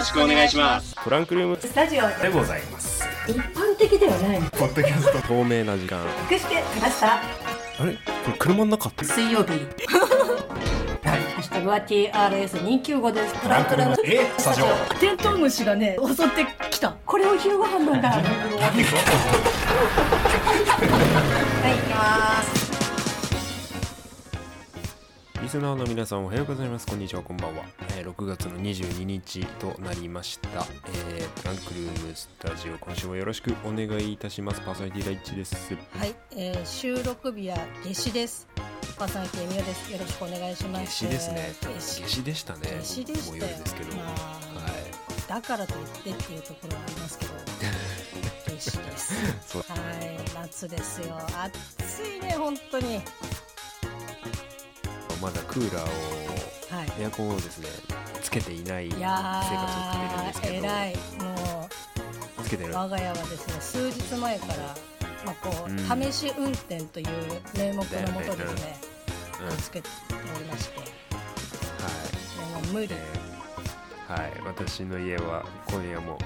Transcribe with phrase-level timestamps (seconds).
[0.00, 0.94] ろしくお願いします。
[1.04, 3.04] トランクルームスタジオでございます。
[3.28, 4.40] 一般的ではない。
[4.52, 5.28] ポッドキャスト。
[5.28, 6.00] 透明な時間。
[6.30, 7.16] 隠してきました？
[7.16, 7.20] あ
[7.84, 7.92] れ？
[7.92, 8.88] これ車の中？
[8.88, 9.50] って水曜日。
[9.50, 13.34] ハッシュタグは TRS295 です。
[13.42, 13.96] トランクルーム。
[14.04, 14.26] え？
[14.38, 14.66] スタジオ。
[14.98, 16.96] テントウムシがね襲ってきた。
[17.04, 18.08] これを昼ご飯飲んだ。
[18.08, 18.28] はい行
[21.86, 22.70] きます。
[25.42, 26.86] リスナーの皆さんおはようございます。
[26.86, 27.64] こんにちはこんばんは、
[28.00, 34.60] えー6月の22日となりました、えートランクルームスタジオ今週もよろしくお願いいたします。
[34.62, 35.74] パーソナリティ第一です。
[35.74, 38.48] はい、えー、収録日は夏至です。
[38.98, 39.92] パーソナリティみよです。
[39.92, 40.84] よろしくお願いします。
[40.84, 41.52] 夏至ですね。
[41.60, 42.22] 夏至。
[42.24, 42.60] でしたね。
[42.78, 43.42] 夏至でしたよ。
[43.42, 45.28] もう夜ですけど、まあはい。
[45.28, 47.32] だからといってっていうところはありますけど。
[48.48, 49.56] 夏至です。
[49.56, 51.18] はい夏ですよ。
[51.78, 53.02] 暑いね本当に。
[55.20, 56.49] まだクーラーをはい
[57.00, 57.68] エアコンをですね
[58.20, 60.60] つけていない生い活を送ってるんですけどい。
[61.24, 61.68] も
[62.44, 62.70] つけてる。
[62.70, 64.54] う我が家はですね数日前から、
[65.24, 65.78] まあこううん。
[65.78, 67.06] 試し運転という
[67.56, 68.78] 名目のもとですね、
[69.50, 69.56] うん。
[69.56, 70.78] つけておりまして。
[70.80, 72.62] はい。
[72.64, 76.18] もう無理、えーはい、私の家は今夜も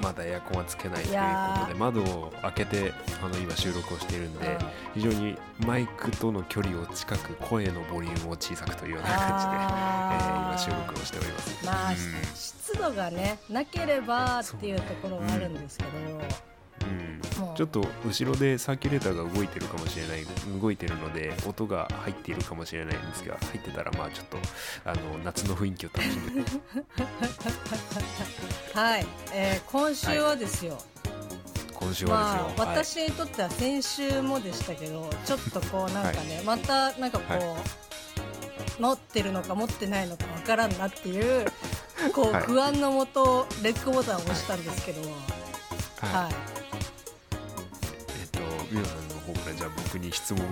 [0.00, 4.58] まだエアコンはつけないということで窓を開けてあの今収録をしているんで、
[4.94, 11.66] 非常にマイクとの距離を近く声のボリュームを小さくというような感じで、えー今収録をしております。
[11.66, 11.96] まあ、うん。
[12.34, 15.90] 湿度がねなければっていうところはあるんですけど、
[16.86, 17.54] うん。
[17.54, 20.24] ちょっと後ろでサーキュレーターが動いてるかもしれない。
[20.60, 24.38] 動いてるので音が入っているかもしれないんですが入ってたらまあちょっと
[24.84, 26.44] あの夏の雰囲気を楽しむ。
[28.74, 30.78] はい、えー今週はですよ、
[31.74, 33.10] 今週はまあですよ、はい。
[33.10, 37.56] 私にとっては先週もでしたけどちょっとこうなんかね、またなんかこう、は
[38.78, 41.46] 持ってるのか持ってないのかわからんなっていう
[42.14, 42.42] こう、はい。
[42.44, 45.02] 不安のもとレックボタンを押したんですけど、
[46.00, 46.51] はい
[48.78, 50.48] はいえっと、ミオさんの方からじゃあ僕に質問を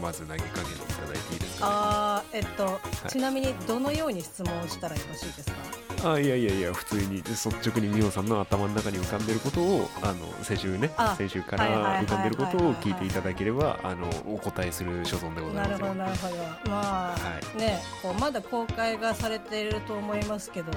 [0.00, 3.08] まず投げかけていただいていいですか、あーえっと、い。
[3.08, 6.12] ちなみにどのように質問をしたらよろしいですか？
[6.12, 15.80] あいやいやいや普通に率直にミオさんの頭の中に浮かんでることをあの先週ねあ先週かはいはいはいはいら浮かんでることを聞いていただければあのお答えする所存でござないるます。
[15.80, 16.70] よほどなるほど。
[16.70, 20.72] まあ、はねこうまだ公開がされていると思いますけど、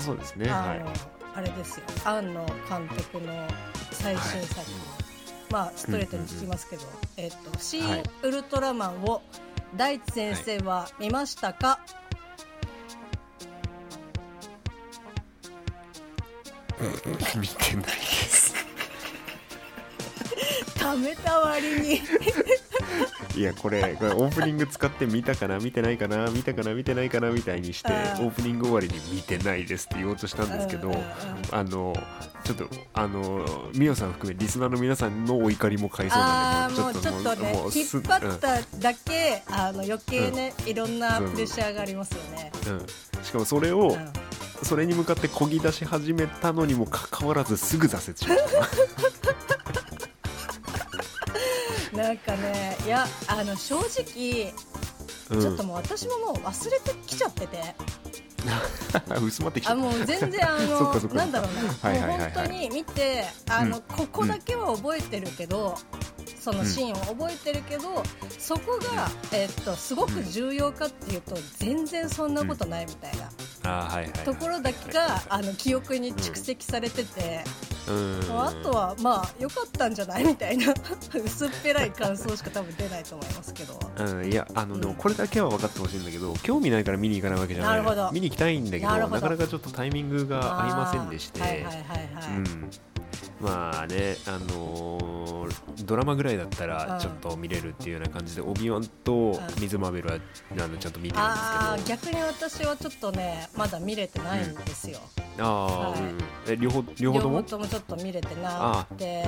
[0.00, 0.84] そうですねはい。
[1.34, 1.86] あれですよ。
[2.04, 3.48] 庵野監督の
[3.90, 4.66] 最新作、
[5.52, 6.82] まあストレートに聞きますけど
[7.18, 8.02] 「えっと新はい。
[8.22, 9.20] ウルトラマン」を
[9.76, 11.78] 大地先生は見ましたか、
[17.36, 18.54] 見てないです。
[20.74, 22.00] ためた割に
[23.36, 31.06] いやこれこれオープニング使って見たかな見てないかな見たかな見てないかなみたいにしてオープニング終わりに見てないですって言おうとしたんですけどうんうんうん
[31.50, 31.94] あの
[32.44, 42.52] ちょっとあのミオさん含めリスナーの皆さんのお怒りも買いそうなんでもうちょっとね引すっ張っただけ、あの余計ね、いろんなプレッシャーがありますよね。
[42.66, 42.72] うん。
[42.72, 42.86] うん。
[43.22, 44.12] しかもそれをうん。
[44.64, 49.51] それに向かってこぎ出し始めたのにもかかわらずすぐ挫折しました
[51.96, 54.54] なんかねいやあの正直、
[55.30, 55.40] うん。
[55.40, 57.74] ちょっともう私ももう忘れてきちゃってて。
[59.22, 59.72] 薄まってきた。
[59.72, 63.82] あもう全然あの なんだろうな、はいはいもう本当に見てあの、うん。
[63.82, 65.78] ここだけは覚えてるけど、
[66.40, 68.02] そのシーンを覚えてるけど、
[68.36, 73.12] そこが、えっとすごく重要かっていうと全然そんなことないみたい
[73.62, 77.44] なところだけがあの記憶に蓄積されてて。
[77.88, 80.24] あとはまあ良かったんじゃない？
[80.24, 80.72] みたいな。
[81.24, 83.78] 薄っぺらい感想しか多分出ないと思いますけど。
[83.98, 84.96] うん、いやあのでもうん。
[84.98, 87.76] これだけは分かってほしいんだけど興味ないから見に行かないわけじゃない。
[87.78, 88.10] なるほど。
[88.12, 91.84] 見に行きたいんだけどなかなかちょっとタイミングが合いませんでして、はいはいはいはい、
[92.36, 92.70] うん、
[93.42, 95.32] まあねあのー
[95.84, 96.70] ドラマぐらいだったうん。
[96.70, 100.14] らちょっと見れるっていうような感じで、オビワンと水マーベルは
[100.52, 104.98] あのちゃんと見てるんあですけー逆に私はちょっとねまだ見れてないんですよ、
[105.36, 106.00] どああ、はい。
[106.00, 106.18] うん
[106.48, 109.24] え両方両方ともちょっと見れてなくて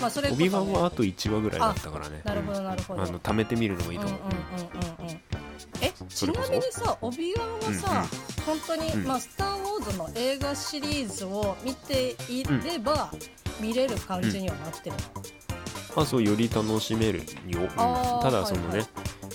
[0.00, 2.22] まあそれそ、ね、ビワンはあと1話ぐらいだったからね。
[2.24, 3.02] なるほどなるほど。
[3.02, 5.20] うんあの貯めてみるのもいいと思う、うんうんうんうんうん。
[5.82, 8.06] えちなみにさオビワンはさ、
[8.46, 9.04] 本当に、うん。
[9.04, 13.12] まあ、スター・ウォーズの映画シリーズを見ていれば、
[13.60, 15.02] 見れる感じにはなってるの、
[15.96, 17.68] まあそうより楽しめるよ、
[18.22, 18.86] ただそのね、はいはい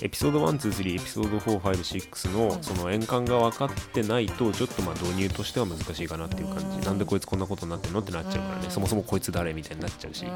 [0.02, 2.64] エピソード123エピソード456のうん。
[2.64, 6.66] その円環が分かってないとちょっとまあ導入としては難しいかなっていう感じ。
[6.66, 6.82] うん。
[6.82, 8.66] なんでこいつこんなことになってんのってなっちゃうからね。
[8.66, 8.72] うん。
[8.72, 10.32] そもそもこいつ誰みたいになっちゃうし、うん。
[10.32, 10.36] う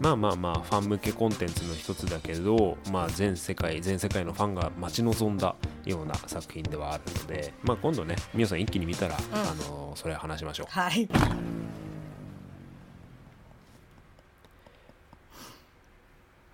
[0.00, 10.66] まあまあまあファン向けコンテンツの一つだけど、まあ、全世界全世界のファンが待ち望んだような作品ではあるので、まあ、今度ね皆さん一気に見たら、あのそれ話しましょう。
[10.70, 11.08] はい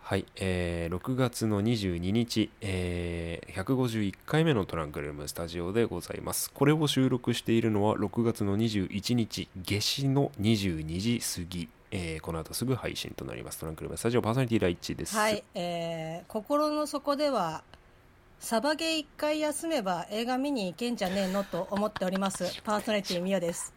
[0.05, 6.51] はい、えー6月の22日、えー151回目のトランクルームスタジオでございます。
[6.53, 13.61] これを収録しているのは6月の21日、夏至の22時過ぎ、えーこの後すぐ配信となります。
[13.61, 15.17] トランクルームスタジオパーソナリティ第一です。
[15.17, 17.65] はい、えー心の底では
[18.41, 23.73] サバゲー一回休めば映画見に行けんじゃねえのと思っておりますパーソナリティみよです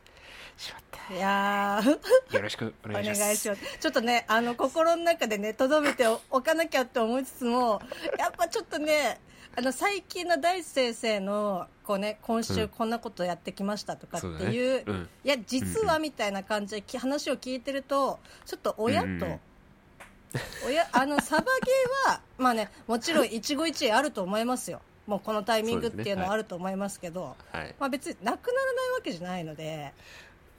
[0.57, 1.13] しまった。
[1.13, 2.35] いやー。
[2.35, 3.21] よろしくおお願いします。
[3.21, 3.77] 願いします。
[3.79, 7.81] ちょっとねあの心の中でねとどめておかなきゃって思いつつも
[8.17, 9.19] やっぱちょっとね
[9.55, 12.67] あの最近の大地先生のこうね今週うん。
[12.69, 14.55] こんなことやってきましたとかってそうだね。
[14.55, 15.09] いう、うん。
[15.23, 19.13] いや実はみたいな感じでき話を聞いてるとちょっと親と、うん。
[19.13, 19.39] うんうん
[20.67, 24.81] 親あのサバゲーはまあねもちろん一期一会あると思いますよ。
[25.07, 29.93] もうこのタイミングっていうのはあると思いますけどはい、まあ、別になくならないわけじゃないので、ね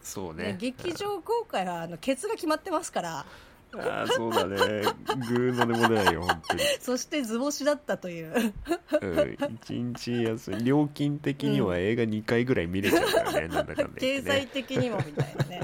[0.09, 0.57] そうね。
[0.59, 3.27] 劇場公開はあのケツが決まってますから。
[3.75, 4.57] ああ、そうだね。
[4.57, 6.63] グーのでもないよ、本当に。
[6.81, 8.55] そして図星だったという。
[9.03, 10.65] うん、一日休み。
[10.65, 15.61] 料金的には映画2回ぐらい見れちゃうからね、なんだかんだ言 経済的にもみたいなね。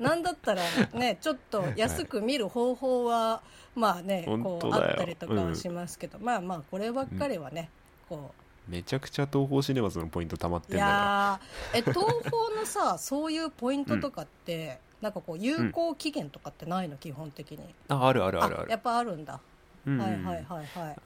[0.00, 0.62] なんだったら
[0.92, 3.42] ねちょっと安く見る方法は
[3.76, 7.70] まあねこうあったりとかはしますけど、まあまあこればっかりはね、
[8.08, 8.34] こ
[8.68, 11.78] めちゃくちゃ東宝シネマズのポイント溜まってうんいだかやー。
[11.78, 16.96] え 東宝のさそういうポイントとかって、なんかこう有効期限とかってないの？
[16.96, 17.74] 基本的に。
[17.88, 18.70] らああるあるあるある。
[18.70, 19.40] やっぱあるんだ、
[19.86, 20.96] うんうんはいはいはいはい。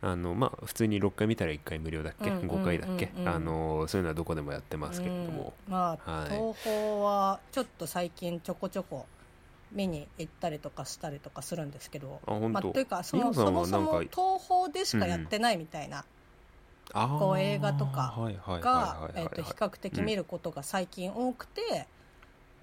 [0.00, 5.72] あのまあ普通に6回見たら1回無料だっけ、うんうん5回だっけ、うんうんあのそういうのはどこでもやってますけれども、うん。
[5.72, 6.28] まあ、はい。
[6.30, 9.06] 東宝はちょっと最近ちょこちょこ
[9.72, 12.20] 見に行ったりとかしたりとかするんですけど。
[12.26, 16.04] あ本当、まあ、というかそ皆さんのそもそはなんかも東宝でしかやってないみたいな
[16.92, 18.14] こう映画とか
[18.60, 21.86] が比較的見ることが最近多くて、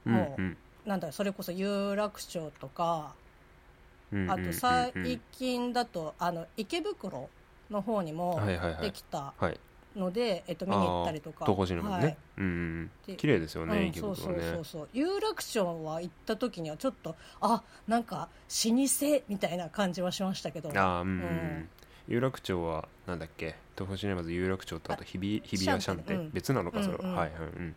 [0.05, 0.13] うん。
[0.13, 0.57] もううん。
[0.85, 3.15] なんだろうそれこそ有楽町とかあ
[4.11, 4.53] うんうんうんうん。
[4.53, 7.29] と最近だとあの池袋
[7.69, 8.81] の方にもはいはいはい。
[8.81, 9.59] できたはい。
[9.95, 11.45] ので、えっと、見に行ったりとか。
[11.45, 13.17] 東宝シネね、はい。
[13.17, 14.89] 綺麗ですよね、うん池そうそうそうそう。
[14.93, 18.29] 有楽町は行った時にはちょっとあなんか
[18.65, 20.71] 老舗みたいな感じはしましたけど。
[20.77, 21.07] ああうん。
[21.07, 21.69] うん、
[22.11, 23.55] 有楽町はなんだっけ？
[23.75, 26.29] 東宝シネマズ有楽町とあと日比日比谷シャンテ、うん。
[26.31, 27.75] 別なのかそれは、うんうんはいはいうん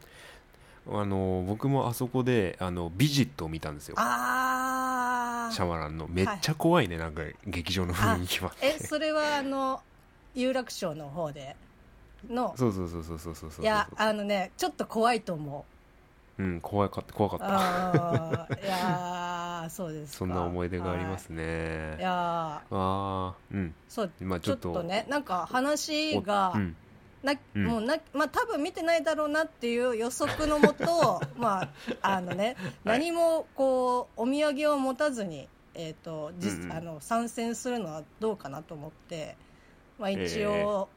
[0.87, 3.95] あの僕もあそこであのビジットを見たんですよ。
[3.97, 6.07] ああシャマランの。
[6.09, 8.53] めっちゃ怖いね、なんか劇場の雰囲気は。
[8.61, 9.81] えそれはあの
[10.35, 11.57] 有楽町の方で？
[12.29, 12.55] の。
[12.59, 15.65] そうそうそうそうそうそうそういやあのねちょっと怖いと思
[16.39, 16.43] う。
[16.43, 17.47] うん怖かった怖かった。
[17.47, 20.19] いやーそうですか。
[20.19, 21.43] そんな思い出がありますはい。
[21.43, 23.67] ねいやああうん。
[23.67, 26.55] ーそうまあちょっとねなんか話が
[27.23, 27.65] なうん。
[27.65, 31.63] もうなまあ多分見てないだろうなっていう予測のもと ま
[32.03, 33.01] ああのね、はい。
[33.01, 36.77] 何もこうお土産を持たずにえっ、と実、うんうん。
[36.77, 39.37] あの参戦するのはどうかなと思って
[39.99, 40.89] まあ一応、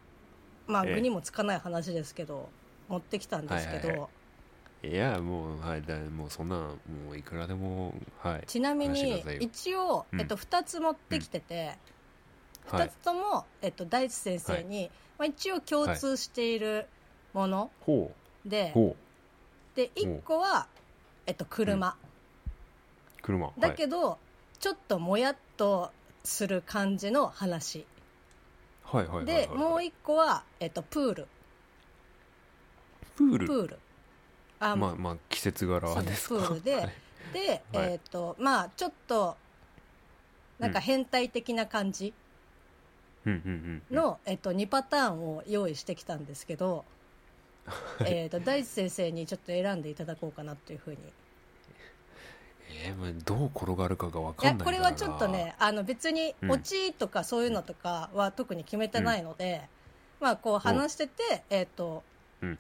[0.68, 0.94] まあええ。
[0.96, 2.50] 具にもつかない話ですけど、
[2.88, 4.08] 持ってきたんですけど、はいは
[4.84, 6.76] いいやもうはいだもうそんなも
[7.12, 10.22] ういくらでもはいちなみに一応、うん。
[10.22, 11.78] えっと、2つ持ってきてて、
[12.68, 12.90] 2はい。
[12.90, 16.88] つとも、えっと、大地先生に、まあ、一応共通している
[17.34, 18.12] ものほ
[18.46, 18.74] で、う。
[18.74, 18.96] ほ
[19.76, 20.68] で1個は、
[21.26, 23.52] えっと、車、う車。
[23.60, 24.18] だけど、
[24.60, 25.92] ちょっともやっと
[26.24, 27.86] する感じの話。
[28.84, 29.58] はいはいはいはいではい。
[29.58, 31.28] もう1個は、えっと、プール。
[33.16, 33.48] プール。
[33.48, 33.80] プール
[34.60, 36.36] あまあまあ季節柄ですか。
[36.36, 36.94] プールではい。
[37.34, 37.92] で、はい。
[37.92, 39.38] えっとまあちょっと
[40.60, 42.14] なんか変態的な感じ
[43.92, 46.86] の、えっと、2パターンを用意してきたんですけど、
[48.06, 50.98] えっと大地先生にちょっと選んでいただこうかなというふうに。
[52.70, 56.52] えーまあどう転がるかが分かんないこれはちょっとねあの別にうん。
[56.52, 59.70] オチとかそういうのとかは特に決めてないので、
[60.20, 62.17] まあこう話してて、えっ、と、うん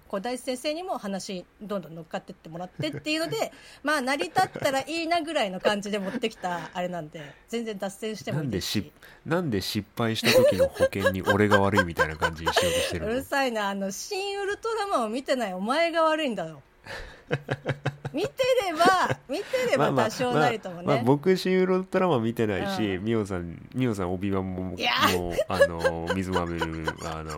[0.07, 3.51] こう大地先生にも話どんどん乗っかってってもらってっていうので
[3.84, 8.77] まあ成り立ったらいいなぐらいの感じで持ってきたあれなんで全然脱線してもいいですし。
[8.77, 13.12] なんでしなんで失敗した時の保険に俺が悪いみたいな感じにしようとしてるの？
[13.12, 16.63] うるさいなあの新ウルトラマンを見てないお前が悪いんだよ
[18.14, 18.30] 見て
[18.68, 23.04] れば見てれば多少なりともね、まあまあ僕シン・ウルトラマン見てないし、うん。
[23.04, 24.92] ミオさんミオさんオビワンももういや。
[25.48, 27.38] あの水まみれはあのも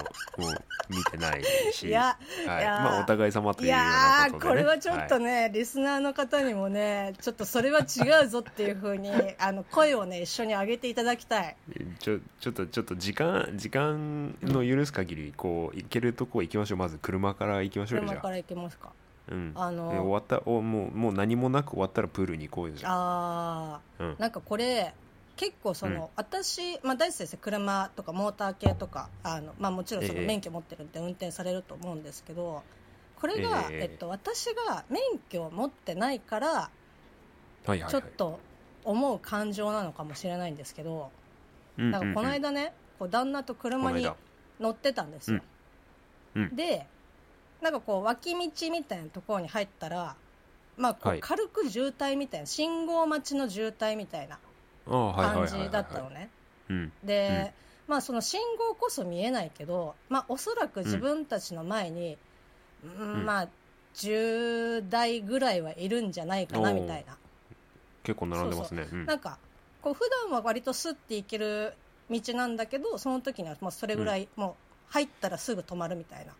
[0.49, 1.87] う見てないし。
[1.87, 2.61] いやはい。
[2.61, 2.79] いや。
[2.83, 11.55] まあお互い様といういようなことで、ね、これはちょっとはいね、リスナーの方にもねちょっとそれは違うぞっていうふうにあの声をね一緒に上げていただきたい。
[11.99, 16.77] ちょちょっとちょっと時間時間の許す限りこう行けるとこ行きましょう。
[16.77, 18.21] まず車から行きましょうよじゃあ。
[18.21, 18.89] 車から行きますか
[19.29, 19.51] うん。
[19.55, 22.75] あので終わったおもうもう何もなく終わったらプールに行こうよ。
[22.75, 24.13] じゃああうん。
[24.13, 24.93] ーなんかこれ
[25.35, 26.07] 結構その、うん。
[26.17, 30.25] 私、まあ、大地先生車とかモーター系とかあの、まあ、もちろんそのええ。
[30.25, 32.61] 免許持ってるんで運転されると思うんですけど
[33.15, 33.83] これが、ええ。
[33.83, 36.71] えっと、私が免許を持ってないからはい
[37.67, 37.91] はいはい。
[37.91, 38.39] ちょっと
[38.83, 41.11] 思う感情なのかもしれないんですけど、
[41.77, 44.09] うんなんかこの間ねこう旦那と車に
[44.59, 45.39] 乗ってたんですよ、
[46.35, 46.41] うん。
[46.43, 46.55] うん。
[46.55, 46.85] で
[47.61, 50.15] なんかこう脇道みたいなところに入ったら
[50.77, 51.17] まあこはい。
[51.17, 54.39] う軽く渋滞みたいな信号待ちの渋滞みたいな
[54.85, 56.29] 感はいはいじだったのね。
[56.69, 56.91] うん。
[57.03, 57.53] で、
[57.87, 62.17] まあその信号こそ見えないけどまあおそらく自分たちの前に、
[62.83, 63.17] うん。
[63.17, 63.47] うんまあ
[63.95, 67.17] 10台ぐらいはいるんじゃないかなみたいな。
[68.03, 68.87] 結構並んでますね。
[68.91, 69.05] うん。
[69.05, 69.37] なんか
[69.81, 71.73] こう普段は割とスッて行ける
[72.09, 74.57] 道なんだけどその時にはもうそれぐらい、も
[74.89, 76.33] う入ったらすぐ止まるみたいな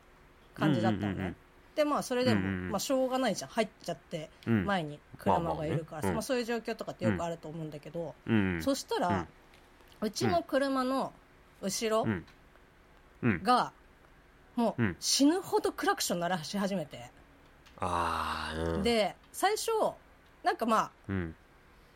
[0.60, 1.36] 感じだったのね、うんうんうん
[1.80, 2.72] でまあそれでも、うんうんうん。
[2.72, 3.51] まあ、しょうがないじゃん。
[3.51, 4.66] 入っちゃってうん。
[4.66, 6.13] 前に車がいるから、まあまあねうん。
[6.16, 8.62] まあそういう状況とかってよくあると思うんだけど、うん。
[8.62, 9.28] そしたら、
[10.01, 11.13] うちの車の
[11.62, 12.25] 後ろうん。
[13.22, 13.44] うん。
[13.44, 13.72] が、
[14.58, 14.98] もううん。
[15.00, 17.12] 死ぬほどクラクション鳴らし始めて、
[18.84, 19.72] で最初
[20.44, 21.36] なんかまあうん。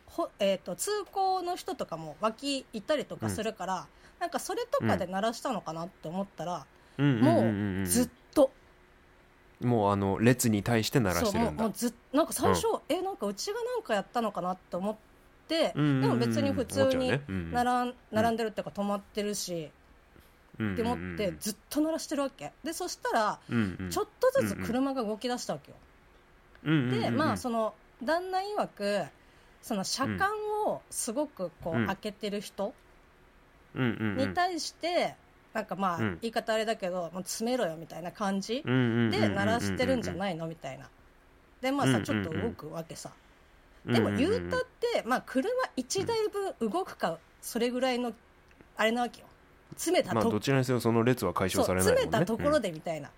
[0.06, 3.86] ほえー、と通行の人とかも脇いたりとかするから、
[4.20, 6.66] なんかそれとかで鳴らしたのかなって思ったら、
[6.96, 7.20] うん。
[7.20, 7.44] もん。
[7.44, 7.80] ん。
[7.80, 7.82] ん。
[7.82, 8.12] うずっと、
[9.64, 11.50] もうあの列に対して鳴らしてるだ。
[11.50, 14.96] もうんもうずっなんか最初、えなんかうちがなんかやったのかなって思っ
[15.48, 17.22] て、うんうんうんでも別に普通に思っちゃうね。
[17.28, 19.70] うん並ん並んでるっていうか止まってるし、
[20.58, 22.52] うんって思ってずっと鳴らしてるわけ。
[22.62, 23.90] でそしたら、うんうん。
[23.90, 25.76] ちょっとずつ車が動き出したわけよ、
[26.64, 27.00] うんうんうん。
[27.00, 29.04] でまあその旦那曰く
[29.62, 30.28] その車間
[30.66, 31.86] をすごくこううん。
[31.86, 32.74] 開けてる人
[33.74, 34.28] うんうんうん。
[34.28, 35.16] に対して、
[35.54, 36.18] なんかまあうん。
[36.20, 38.68] 言い方あれだけど、もう詰めろよみたいな感じで
[39.28, 40.90] 鳴らしてるんじゃないのみたいな。
[41.62, 43.10] でまあさちょっと動くわけさ。
[43.86, 48.14] うんでも言うたってまあ車1台分動くかそれぐらいの
[48.76, 49.26] あれなわけよ。
[49.76, 52.00] 詰めたとまあどちらにせよその列は解消されないもんね。
[52.02, 53.10] 詰めたところでみたいな。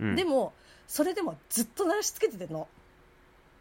[0.00, 0.16] うん。
[0.16, 0.52] でも
[0.88, 2.68] それでもずっと鳴らしつけててんの。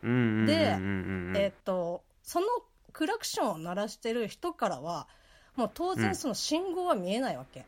[0.04, 2.48] でえーっとその
[2.94, 5.08] クラクションを鳴らしてる人からは
[5.56, 7.66] もう当然その信号は見えないわけ、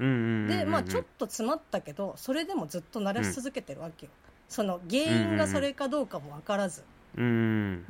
[0.00, 4.12] でまあちょっと詰まったけどそれでもずっと鳴らし続けてるわけよ、
[4.48, 6.84] その原因がそれかどうかも分からず、
[7.16, 7.26] うんう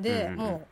[0.01, 0.67] んで、うんうんもう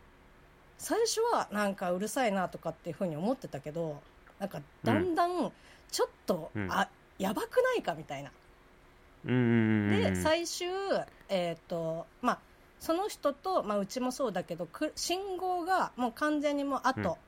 [0.80, 4.00] 最初はなんかうるさいなとかっていうふうに思ってたけど
[4.38, 5.52] なんかだんだん
[5.90, 6.70] ちょっと、うん。
[6.70, 8.30] あやばくないかみたいな。
[9.26, 10.14] うんうんうんうん。
[10.14, 10.68] で最終、
[11.28, 12.38] えーとまあ、
[12.78, 17.18] その人と、まあ、うちもそうだけどく信号がもう完全にもうあと、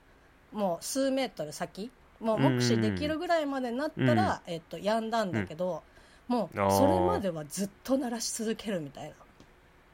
[0.52, 1.90] もう数メートル先
[2.20, 5.82] もう目視できるぐらいまでになったら、えー、とやんだんだけど、
[6.28, 9.12] もうそれまではずっと鳴らし続けるみたい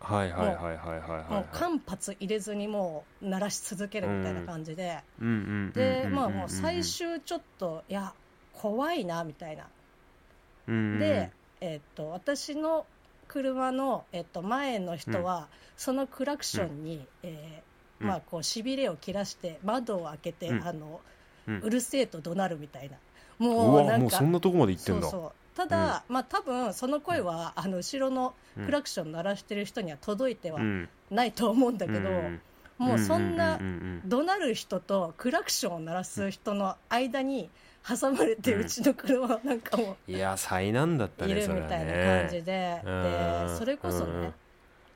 [0.01, 1.33] はいはいはいはいはいな、はい。
[1.33, 5.03] もう間髪入れずにもう鳴らし続けるみたいな感じで、
[5.73, 8.13] でまあもう最終ちょっといや
[8.53, 9.67] 怖いなみたいな。
[10.99, 11.31] で、
[11.61, 12.87] えっと私の
[13.29, 17.63] 車の、えっと前の人は、そのクラクションに、え
[17.99, 20.63] まあ、こうしびれを切らして窓を開けて、うん。
[20.67, 21.01] あの
[21.47, 21.61] うん。
[21.63, 22.97] うるせえと怒鳴るみたいな。
[23.41, 25.03] うもうなんかそんなとこまで行ってんだ。
[25.03, 25.33] そうそう。
[25.57, 28.67] ただ、まあ多分その声は、あの後ろのうん。
[28.67, 30.89] クラクション鳴らしてる人には届いてはうん。
[31.11, 32.41] ないと思うんだけど、うん
[32.79, 37.49] もうそんなううん怒鳴る人とクラクションを鳴らす人の間に
[37.89, 42.21] 挟まれて、ううんちの車はなんかもういや災難だったいるねそれはみたいなね。
[42.23, 43.03] 感じで、うん
[43.49, 44.35] でそれこそね、うん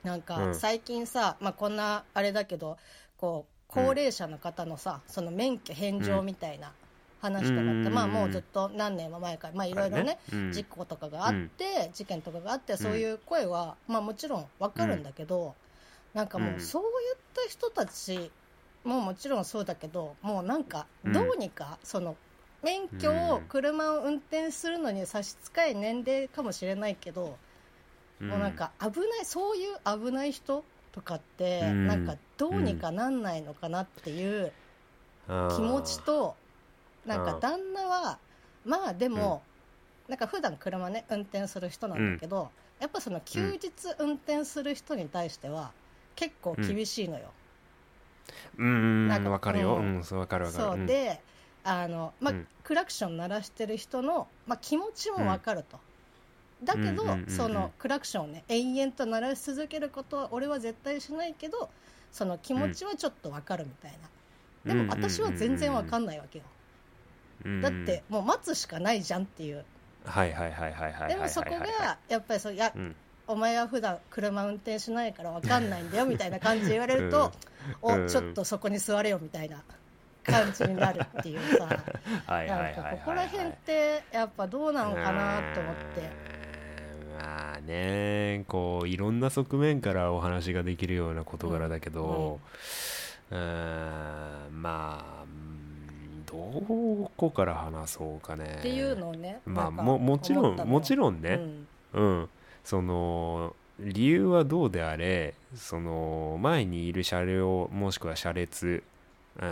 [0.03, 2.77] なんうんか最近さ、まあ、こんなあれだけど
[3.17, 6.73] こう高齢者の方のさ、その免許返上みたいな
[7.21, 7.95] 話とかって、うん。
[7.95, 10.19] まあもうずっと何年も前からまあいろいろね
[10.51, 15.55] 事故とかがあって、事件とかがあってそういう声は、まあもちろんわかるんだけど、
[16.15, 16.89] なんかもうそういっ
[17.35, 18.33] た人たち
[18.83, 22.17] ももちろんそうだけどもうなんかどうにかその
[22.63, 25.37] 免許を車を運転するのに差し支
[25.67, 27.37] え年齢かもしれないけど、
[28.21, 31.87] もうなんか危ないそういう危ない人とかって、うん。
[31.87, 34.57] なんかどうにかなんないのかなっていう
[35.49, 36.43] 気持ちと、
[37.05, 38.23] なんか旦那は
[38.65, 39.49] まあでも、
[40.09, 43.71] なんか普段車ね運転する人なんだけど、やっぱその休日
[44.01, 45.75] 運転する人に対しては
[46.17, 47.37] 結構厳しいのよ、
[48.59, 49.09] うん。
[49.09, 49.77] なんかわかるよ。
[49.77, 50.69] ううんんそうわかるわかる。
[50.69, 50.85] そう。
[50.85, 51.25] で
[51.63, 52.49] あの、まあうん。
[52.63, 55.81] クラクション鳴らしてる人の、まあ、気持ちもわかると、
[56.65, 61.71] だけど、うんうんうんうん、そのクラクションをね延々と鳴らし続けることは俺は絶対しないけど
[62.13, 63.93] その気持ちはちょっとわかるみたい
[64.65, 66.45] な、でも私は全然わかんないわけよ、
[67.45, 69.65] うんうん、だってもう待つしかないじゃんっていう。
[70.05, 72.97] はいはいはいはいはいでもそこがやっぱりそうや、うん。
[73.27, 77.33] お前は普段車運転しないから分かんないんだよみたいな感じで言われると、
[77.81, 79.63] うん、 おちょっとそこに座れよみたいな
[80.25, 81.67] 感じになるっていうさ。
[82.27, 86.40] なんかここら辺ってやっぱどうなのかなと思って。
[87.21, 92.41] まあねこういろんな側面からお話ができるような事柄だけど、
[93.31, 96.35] うーんまあうんど
[97.17, 98.57] こから話そうかね。
[98.61, 101.41] っていうのをねまあももちろんもちろんね、
[101.93, 102.21] うん。
[102.21, 102.29] うん、
[102.65, 108.90] その理由はどうであれその前にいる車両もしくは車列あ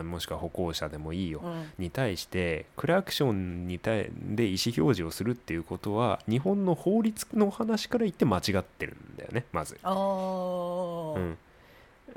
[0.04, 1.70] もしくは歩行者でもいいよ、うん。
[1.78, 9.78] に対してクラクションに対で意思表示をするっていうことは日本の法律の話から言って間違ってるんだよねまず。
[9.84, 11.38] うん。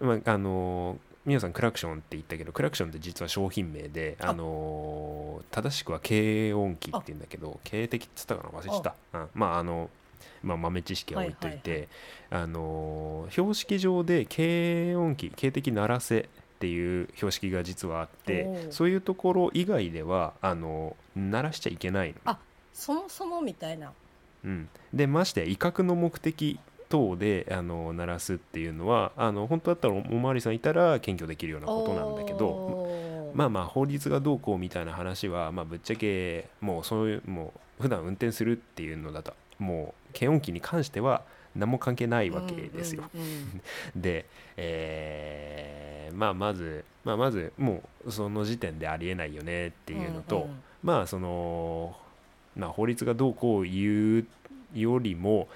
[0.02, 4.34] まあ、あの皆さんクラクションって言ったけどクラクションって実は商品名であ。
[4.34, 9.90] の正しくは軽音機って言うんだけど軽的っつったかな忘れちゃった、うん、まああの
[10.44, 11.88] まあ、豆知識は置いといて、
[12.30, 16.30] あの標識上で軽音機軽的鳴らせ
[16.62, 22.16] っていう標識が実はあってそういうところ以外ではあの鳴らしちゃいけないの、
[22.72, 23.92] そもそもみたいな。
[24.44, 41.24] うん、でましてや威嚇の目的等であの鳴らすっていうのはあの本当だったらおおまわりさんいたら検挙できるようなことなんだけどまあまあ法律がどうこうみたいな話は、まあ、ぶっちゃけもうそういうもう普段運転するっていうのだともう検温器に関しては
[41.56, 43.04] 何も関係ないわけですよ。
[43.14, 43.62] うんうん
[43.96, 44.26] で、
[44.58, 51.96] えーまあまず、まあ、まずもうその時点でありえないよねっていうのと、んんまあその、
[52.56, 54.26] まあ、法律がどうこう言う
[54.78, 55.48] よりも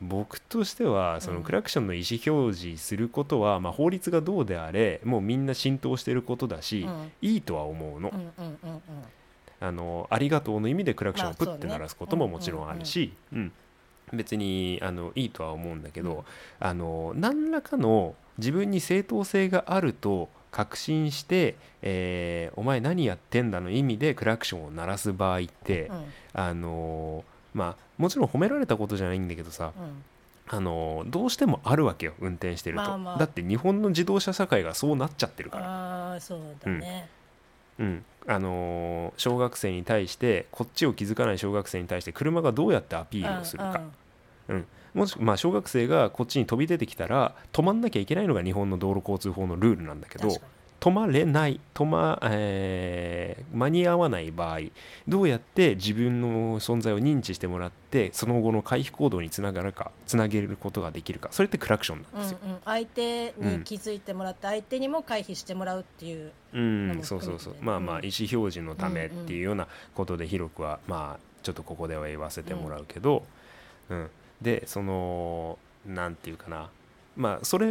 [0.00, 1.44] 僕としてはそのうん。
[1.44, 7.12] クラクションの意思表示することは、まあ、法律がどうであれもうみんな浸透してることだし、うん。
[7.22, 8.80] いいとは思うの,、うんうんうんうん。
[9.60, 13.52] あのありがとうの意味でクラクションをプッて鳴らすことももちろんあるし、うん
[14.12, 16.22] 別にあのいいとは思うんだけど、うん。
[16.60, 26.04] あの何らかの自分に正当性があると確信して、えーお前何やってんだの意味でクラクションを鳴らす場合って、うん。
[26.34, 30.04] あのまあもちろん褒められたことじゃないんだけどさ、うん。
[30.48, 33.18] あのどうしてもあるわけよ運転してると、まあまあ。
[33.18, 37.08] だって日本の自動車社会がそうなっちゃってるから、ああそうだね、
[37.78, 38.04] うん。
[38.26, 43.80] あの小学生に対してこっちを気づかない小学生に対して車がどうやってアピールをするか、
[44.94, 50.28] もしまあ小学生がこっちに飛び出てきたら止まんなきゃいけないのが日本の道路交通法のルールなんだけど
[50.80, 54.60] 止まれない止ま、えー間に合わない場合
[55.06, 62.38] どうやって自分の存在を認知してもらってその後の回避行動につながるかつなげることができるかそれってクラクションなんですよ。
[62.42, 67.00] うんうん、相手に気づいてもらって、相手にも回避してもらうっていう、うん。
[67.02, 67.56] そうそうそう。
[67.60, 68.04] まあまあうん。
[68.04, 73.24] 意思表示のためっていうようなことで広くはまあちょっとここでは言わせてもらうけど、
[73.90, 74.10] うん
[74.42, 76.68] でそのなんていうかな。
[77.16, 77.68] まあそれ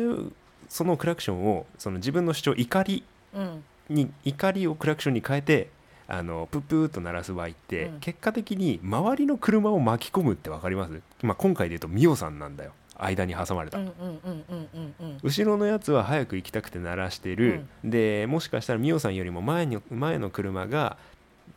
[0.69, 3.03] そのクラクションをその自分の主張怒り
[3.33, 3.63] うん。
[3.89, 5.69] に怒りをクラクションに変えて
[6.07, 7.99] あのプップーと鳴らす場合って、うん。
[7.99, 12.71] 結果的に周りの車を巻き込むって分かります、まあ、今回で言うとミオさんなんだよ。
[12.97, 15.17] 間に挟まれた、うんうんうんうんうんうん。
[15.23, 20.97] 後ろのやつは早く行きたくて鳴らしてる、でもしかしたらミオさんよりも前に前の車が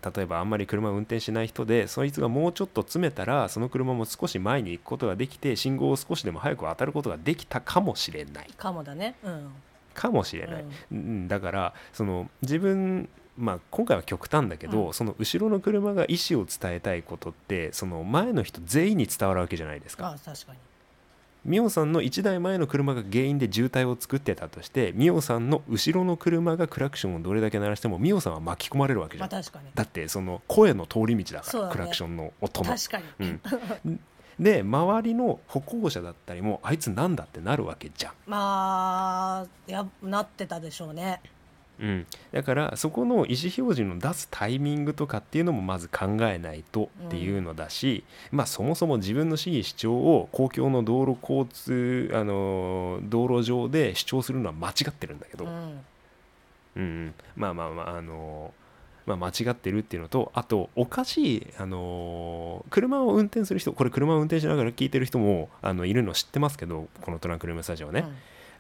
[0.03, 8.51] 例えばあんまり車を運転しない人でそいつがもうちょっと詰めたらその車も少し前に行くことができて信号を少しでも早く当たることができたかもしれない。
[8.57, 9.15] かもだね。
[9.23, 9.53] うん。
[9.95, 14.93] かもしれない、うん、だからその自分まあ今回は極端だけど、うん。
[14.95, 20.09] その後ろの車が意思を伝えたいことってその前の人全員に伝わるわけじゃないですか。
[20.09, 20.59] ああ確かに
[21.45, 29.31] ミオさんの1台前の車が原因で渋滞を作ってたとしてミオさんの後ろの車がクラクションをどれだけ鳴らしてもミオさんは巻き込まれるわけじゃん。
[29.31, 32.71] まあ確かにだってその声の通り道だから、ねクラクションの音の。
[32.75, 33.05] 確かに、
[33.85, 34.01] うん、
[34.41, 38.13] で周りの歩行者だったりもあいつなんだってなるわけじゃん。
[38.27, 41.21] まあやなってたでしょうね
[41.81, 55.81] うん、だからそこの意思表示の出すタイミングとかっていうのもまず考えないとっていうのだし、まあそもそも自分の主義主張を公共の道路交通あの道路上で主張するのは間違ってるんだけど、ううんん
[56.77, 57.15] うん。
[57.37, 58.55] まあまあまああの
[59.07, 68.07] まあ、間違ってるっていうのとあとおかしい、あのー車を運転する人これ車を運転しながら聞いてる人もあのいるの知ってますけどこのトランクルームスタジオね、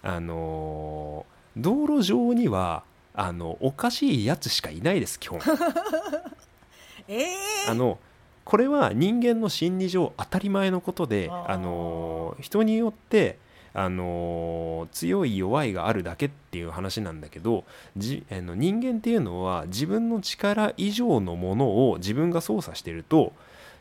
[0.02, 2.82] あのー道路上には
[3.14, 5.40] あのおかしいやつしかいないです基本。
[7.08, 7.36] ええ
[7.68, 7.98] あの
[8.44, 13.38] これは人間の心理上当たり前のことであの人によって
[13.72, 17.64] あの強い弱いがあるだけっていう話なんだけど
[17.96, 23.32] じあの人間っていうのは自分の力以上のものを自分が操作してると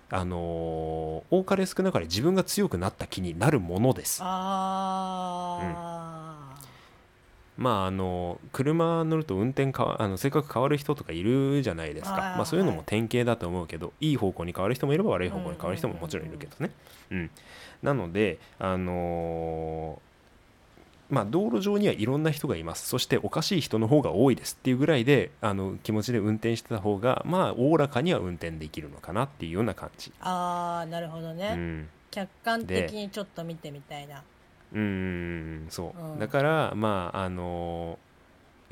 [0.09, 4.21] あの多かれ少なかれ自分が強くなった気になるものです。
[4.23, 5.59] あ
[7.57, 12.17] まああの車乗ると運転かわあの性格変わる人とかいるじゃないですか。
[12.17, 12.61] まあ、そうい。
[12.61, 16.71] うのはいも典型だと思うけど、い、い方向に変わる人もいれば悪い方向に変わる人ももちろんいるけどね。
[17.11, 17.29] うん、
[17.83, 20.13] なのであのー
[21.09, 22.87] まあ道路上にはいろんな人がいます。
[22.87, 30.09] そしておかしい人の方が多いですっていうぐらいであの気持ちで運転してた方がまあおおらかには運転できるのかなっていうような感じ。
[30.09, 31.89] ーあーなるほどね、うん。
[32.09, 34.23] 客観的にちょっと見てみたいな
[34.73, 36.19] うんそう、うん。
[36.19, 37.97] だからまああの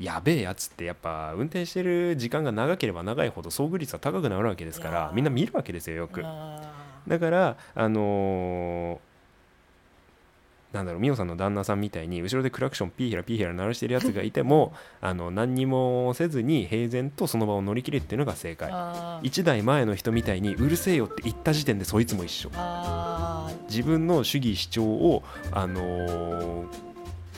[0.00, 6.22] やべえやつってやっぱ運転してる時間が長ければ長いほど遭遇率は高くなるわけですからみんな見るわけですよよく。
[6.24, 6.60] あ
[7.06, 9.12] だからあのー
[10.72, 18.70] なんだろうミオさんの旦那さんみたいに後ろでクラクションピーヒラピーヒラ鳴らしてるやつがいてもあの何にもせずに平然とその場を乗り切るっていうのが正ー解。
[18.72, 19.30] あー。
[19.30, 22.50] 1台前の人みたいにうるせえよって言った時点でそいつも一緒。
[22.54, 23.01] あ
[23.72, 26.66] 自分の主義主張を、あのー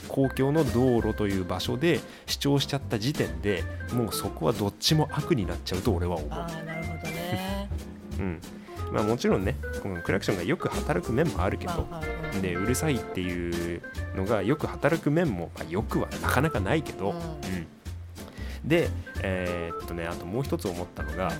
[0.07, 7.69] 公共の道路という場所で主張しちゃった時点でもうそこはどっちも悪になっちゃうと俺は思ーあーなるほどね。
[8.19, 8.41] う、うん。
[8.93, 11.87] まあ、もちろんねこのクラクションがよく働く面もあるけど
[12.41, 13.81] でうるさいっていう
[14.15, 17.15] のがよく働く面も、まあ、よくはなかなかないけど、うん。
[17.15, 17.67] うん。
[18.63, 18.89] で
[19.21, 21.31] えーっとねあともう一つ思ったのが、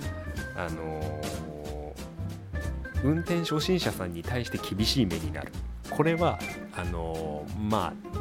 [0.56, 1.55] あのー
[3.06, 5.52] 運転初心者さんに対して厳しい目になる。
[5.90, 6.38] これは
[6.76, 8.16] あのーまあ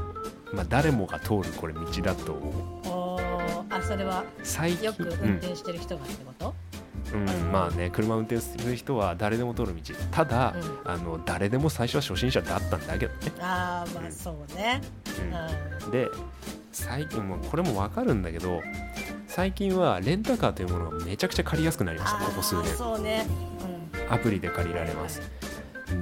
[0.54, 3.66] まあ誰もが通るこれ道だと思う。
[3.74, 6.54] あそれは最近よく運転してる人がってこと、
[7.14, 7.28] うん。
[7.28, 9.82] うんまあね車運転する人は誰でも通る道。
[10.12, 14.82] ただ、うあの誰でも最初は初心者だったんだけどね、ああまあそうね、
[15.84, 15.92] う、うん。
[15.92, 16.08] で
[16.72, 18.62] 最近もうこれも分かるんだけど
[19.28, 22.66] 最近はレンタカーというものがめちゃくちゃ借りやすくなりましたここ数年。
[22.78, 23.26] そうね、
[24.10, 25.22] アプリで借りられます。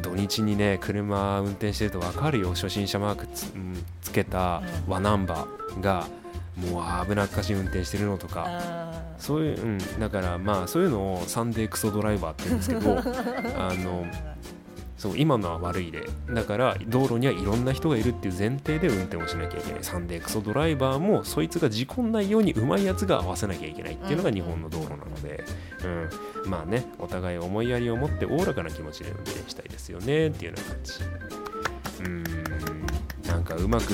[0.02, 2.50] 土日にね車運転してると分かるよ。
[2.50, 6.08] 初心者マークつ,、うん、つけたうんワナンバーが
[6.56, 8.46] もう危なっかしい運転してるのとうん、か。
[8.48, 14.06] あそういう、うん、だからまあそういうのをサンデークソドライバーって言うんですけどー あの
[15.04, 16.06] そう今のは悪い例。
[16.34, 19.84] だから道路にはいろんな人がいるっていう前提で運転をしなきゃいけない。
[19.84, 25.44] サンデークソドライバーもそいつが事故んないようにうまいやつが合わせなきゃいけないっていうのが日本の道路なので、
[26.46, 30.28] うん、まあねお互い思いやりを持っておおらかな気持ちで運転したいですよね。
[30.28, 30.94] っていうような感じ。
[32.06, 32.24] うん。
[33.28, 33.94] なんかうまく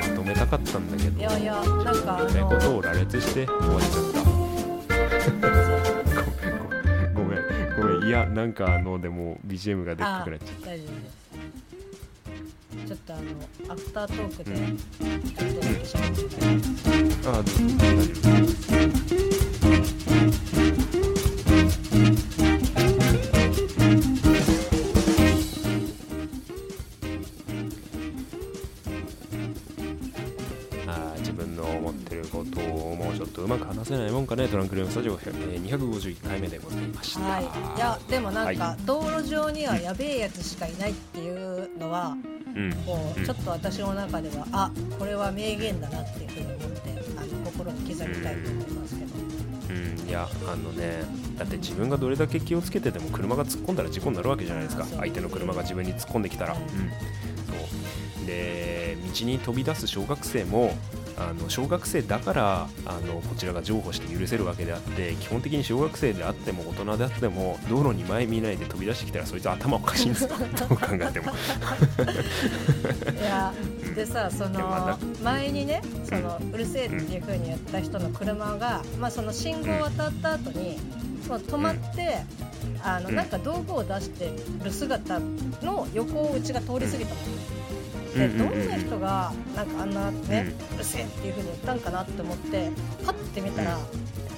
[0.00, 1.20] まとめたかったんだけど。
[1.20, 5.69] いやいやなんかあうまいことのを羅列して終わっちゃった
[8.10, 11.20] やなんかあのでも BGM がでっかくなっちゃっ大丈夫です。
[12.86, 13.22] ちょっとあの
[13.72, 17.50] アフタートークでちょっとだけ喋っててたあどうぞ。
[17.78, 20.79] 大丈夫あー
[33.90, 37.20] せないもんかねトランクルームスタジオ、えー251回目でございました。
[37.20, 37.46] はい、い
[37.78, 42.16] やでもなんか、は道路上にはやべえやつしかいないっていうのは、
[42.54, 42.72] うん。
[42.86, 43.26] こううん。
[43.26, 49.10] ちょっと私の中ではあこれは名言だなっていうふうに思ってあの心に刻みたいと思いますけど、
[49.70, 51.02] うん、いやあのね
[51.36, 54.84] だって自分がどれだけ気をつけてても車が突っ込んだら事故になるわけじゃないですか。
[54.84, 56.68] 相手の車が自分に突っ込んできたら、ううんん。
[56.68, 58.26] そう。
[58.26, 60.72] で道に飛び出す小学生も
[61.20, 70.30] あの小学生だからあのこちらが譲歩して許せるわけであって基本的に小学生であっても大人であっても道路に前見ないで飛び出してきたらそいつ頭おかしいんですよ。
[70.58, 71.32] どう考えても。
[73.20, 73.52] いや
[73.94, 80.78] でさそのだ前にねそのうるせえっていうふうに言った人の車が、まあ、その信号を渡った後に
[81.28, 82.22] もう止まって、
[82.82, 84.32] あのうんなんか道具を出して
[84.64, 85.20] る姿
[85.62, 87.20] の横をうちが通り過ぎたの、
[88.14, 88.58] でうんうんうんうん。
[88.60, 92.70] どんな人がなんかあんなね、うるせえっていうふうに言ったんかなって思って
[93.04, 93.78] パッて見たら、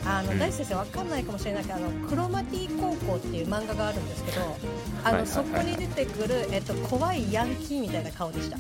[0.07, 0.39] あのうん。
[0.39, 4.57] 大地先生わかんないかもしれないけどあのクロマティ高校っていう漫画があるんですけど
[5.05, 8.59] あの、そこに出てくる、えっと、怖いヤンキーみたいな顔でした。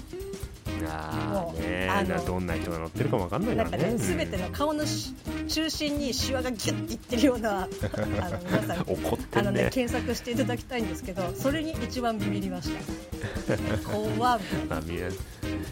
[0.82, 3.92] もうあのなどんな人が乗ってるかもわかんないからね。
[3.92, 5.14] ね、すべての顔のし
[5.48, 13.56] 中心にシワがギュッていってるような、 あの皆さん、怒ってあのね、検索していただきたいんですけど、それに一番ビビりました。
[13.90, 14.40] 怖っ。
[14.40, 15.08] みたいなまあ、皆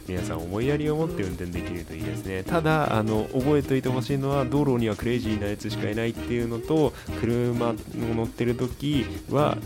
[0.06, 2.42] 皆さん思いやりを持って運転できるといいですね。
[2.42, 9.56] ただあの覚えておいてほしいのは道路にはクレイジーなやつしかいないっていうのと車を乗ってる時は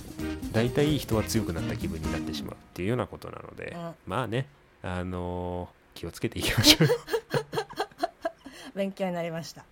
[0.53, 3.93] 大体人は強くなった気分になってしまうっていうようなことなので、うん。
[4.07, 4.47] まあね
[4.87, 6.89] あの気をつけていきましょう
[8.77, 9.65] 勉強になりました。